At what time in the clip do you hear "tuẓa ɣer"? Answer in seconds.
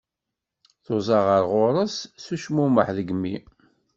0.85-1.43